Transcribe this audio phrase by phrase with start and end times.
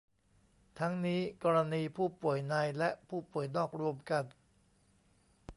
[0.79, 4.23] ทั้งนี้ กรณีผู้ป่วยในและผู้ป่วยนอกรวมกัน